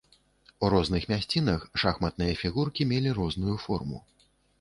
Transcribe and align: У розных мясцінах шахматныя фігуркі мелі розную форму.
У 0.63 0.69
розных 0.73 1.03
мясцінах 1.11 1.65
шахматныя 1.81 2.33
фігуркі 2.41 2.87
мелі 2.93 3.13
розную 3.21 3.55
форму. 3.67 4.01